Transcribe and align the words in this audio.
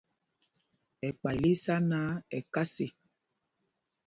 Ɛkpay 1.07 1.37
lí 1.41 1.51
í 1.55 1.59
sá 1.63 1.75
náǎ, 1.89 2.11